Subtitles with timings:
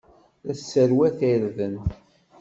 [0.45, 1.75] La tesserwat irden.